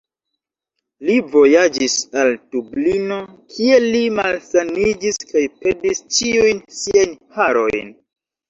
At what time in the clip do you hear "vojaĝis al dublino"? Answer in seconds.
1.33-3.19